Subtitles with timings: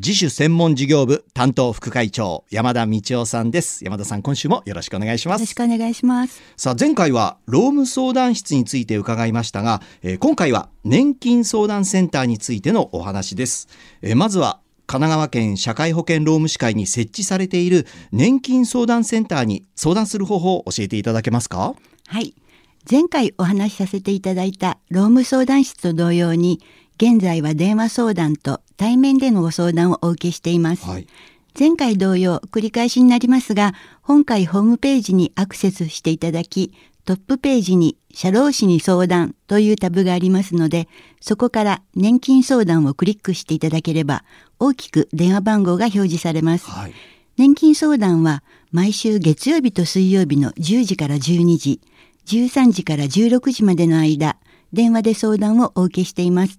[0.00, 3.84] 自主専門事業部担当副会長山田道夫さんです。
[3.84, 5.40] 山田さん今週もよろしくお願いします。
[5.40, 6.40] よろしくお願いします。
[6.56, 13.66] さあ前回は労務相談室について伺いましたが、えー、今回は年金相談センターについてのお話です、
[14.00, 21.74] えー、まずは神奈川県社会保険労務士会に設置されている年金相談センターに相談する方法を教えていただけますか？
[22.06, 22.36] はい。
[22.88, 26.60] 前回お話しさせていただいた労務相談室と同様に
[27.00, 30.84] 現在は電話相談と対面でのご相談をお受けしています。
[30.84, 31.06] はい、
[31.56, 36.72] 前回同様繰り返しになりますが、今回ホームページにアクセスしていただき、
[37.04, 40.88] トップページに社労士に相談というタブがありますので、
[41.20, 44.24] そこから年金相談をクリックしていただければ、
[44.58, 46.68] 大きく電話番号が表示されます。
[46.68, 46.92] はい、
[47.36, 48.42] 年金相談は
[48.72, 51.80] 毎週月曜日と水曜日の10時から12時、
[52.26, 54.36] 13時から16時までの間、
[54.72, 56.58] 電話で相談をお受けしています。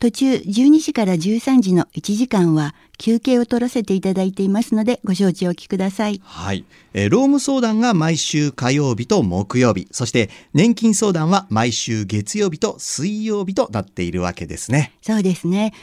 [0.00, 6.22] 途中12時から13時の1時間は休憩を取らせていただいていますのでご承知おきください。
[6.24, 14.94] はい、えー、労務相談が毎週火曜日と木曜日、そして年金相談は毎週月曜日と水曜日となっているわけですね。
[15.02, 15.74] そうですね。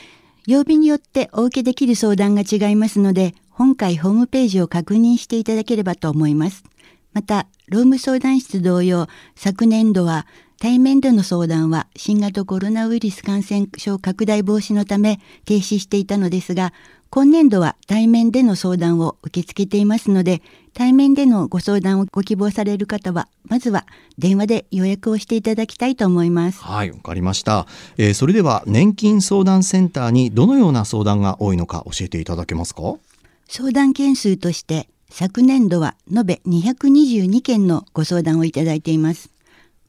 [0.47, 6.63] 曜日によってお受けできる相談が違いますので、今回ホームページを確認していただければと思います。
[7.13, 10.25] また、労務相談室同様、昨年度は
[10.59, 16.73] 対面での相談は新型コロナウイルス感染症拡大防止のため停止していたのですが、
[17.09, 20.41] 今年度は対面での相談を受け付けていますので、
[20.73, 23.85] 対面でのご相談をご希望される方は、まずは
[24.17, 26.59] 電話で予約をしていただきたいと思います。
[26.61, 27.65] はい、わかりました、
[27.97, 32.95] えー、それでは年金相談センターにどのような相談が多いのか教えていただけますか？
[33.47, 39.29] 相談件数として昨年度は延べ222件のご相談をいただいています。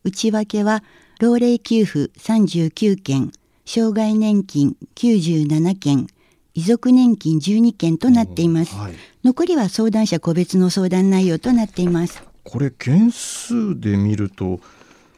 [0.05, 0.83] 内訳は
[1.21, 3.33] 老齢給付39件
[3.67, 6.07] 障害年金97件
[6.55, 8.95] 遺族年金12件となっています、はい、
[9.25, 12.23] 残りは相談者個別の相談内容となっています。
[12.45, 14.61] これ件数で見ると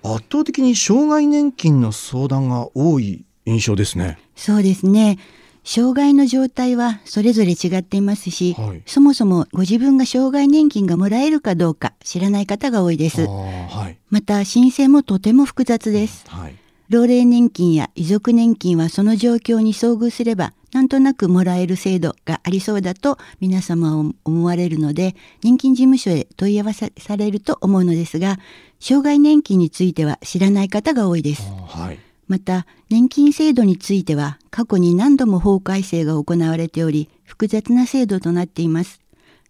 [0.03, 4.19] 圧倒的に障害年金の相談が多い印象ですね。
[4.35, 5.19] そうですね
[5.65, 13.27] 障害の状態はそれぞれ違っていますし、はい、そもそもご自分が障害年金がもらえるかどうか知らない方が多いです。
[13.27, 16.25] はい、また申請もとても複雑です。
[16.29, 16.57] はい、
[16.89, 28.39] 老齢年金や遺族年金はその状況に遭遇すればなんとなくもらえる制度がありそうだと皆様は思われるので年金事務所へ問い合わせされると思うのですが
[28.79, 31.43] 障害年金については知らない方が多いです。
[31.67, 39.01] はいまた年金制度については過去に何度も法改正が行われており複雑な制度となっています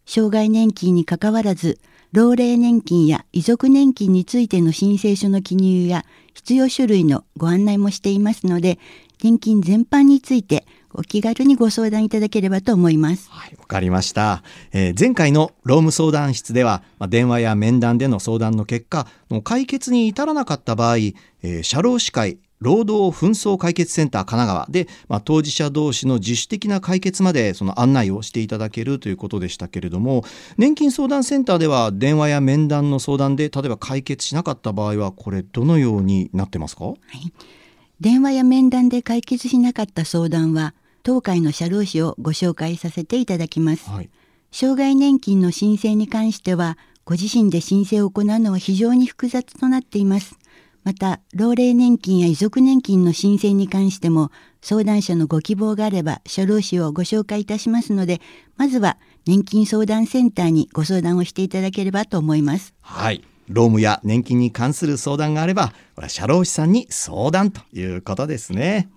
[0.07, 1.79] 障害年金にかかわらず
[2.13, 8.79] 老齢年金や遺族年金についての申請書の記入や必要書類のご案内もしていますので
[9.23, 13.29] 年金全般についてお気軽にご相談いただければと思います。
[13.31, 14.43] はい、わかりました。
[14.73, 19.07] えー、前回の労務相談室では、まあ、電話や面談での相談の結果、
[19.45, 24.67] 解決に至らなかった場合、えー、社労士会労働紛争解決センター神奈川。
[24.71, 30.25] で、まあ、当事者同士の自主的な解決までその案内をしていただけるということでしたけれども
[30.59, 37.33] 年金相談センターでは電話や面談の相談で例えば解決しなかった場合はこれどのようになってますか、はい、
[38.01, 44.11] 電話や面談で解決しなかった相談は当会の社労士をご紹介させていただきます、はい、
[44.53, 46.77] 障害年金の申請に関しては
[47.07, 50.39] ご自身で申請を行うのは非常に複雑となっています
[50.83, 54.31] また老齢年金や遺族年金の申請に関しても
[54.63, 58.21] 相談者のご希望があれば社労士をご紹介いたしますので
[58.57, 62.75] まずは年金相談センターにご相談をしていただければと思います。
[62.81, 63.23] はい。
[63.49, 68.89] 労務や年金に関する相談があればこれは社労士さんに相談ということですね。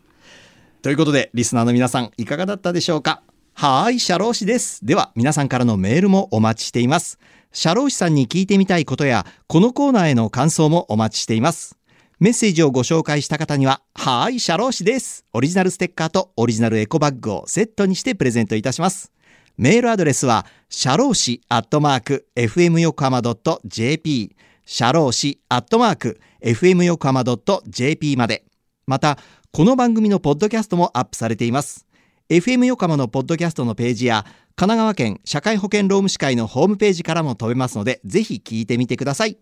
[0.82, 3.24] ということでリスナーの皆さんいかがだったでしょうか？
[3.56, 4.86] はい社労士です。
[4.86, 7.20] では皆さんからのメールもお待ちしています。
[7.54, 11.78] 社労士さんに聞いてみたいことや、このコーナーへの感想もお待ちしています。
[12.20, 15.24] メッセージをご紹介した方には、はーい、社労士です。
[15.34, 19.12] オリジナルステッカーとオリジナルエコバッグをセットにしてプレゼントいたします。
[19.56, 23.22] メールアドレスは、社労士アットマーク、fm 横浜
[23.66, 24.36] .jp、
[24.66, 27.24] 社労士アットマーク、fm 横浜
[27.68, 28.46] .jp まで。
[28.88, 29.20] また、
[29.52, 31.86] この番組のポッドキャストもアップされています。
[32.30, 34.24] FM 横浜のポッドキャストのページや
[34.56, 39.38] 神奈川県社会保険労務士会のホームページからも飛べますのでぜひ聞いてみてください。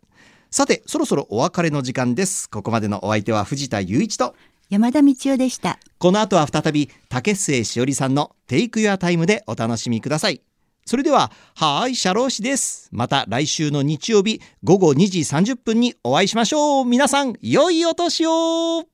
[0.50, 2.50] さてそろそろお別れの時間です。
[2.50, 4.36] ここまでのお相手は藤田雄一と
[4.70, 5.78] 山田道夫でした。
[6.00, 10.42] この後は再び竹末しおりさんのテイクユアタイムでお楽しみください。
[10.86, 12.90] それでははーいシャロー氏です。
[12.92, 16.86] また来週の日曜日午後2時30分にお会いしましょう。
[16.86, 18.86] 皆さん良いお年を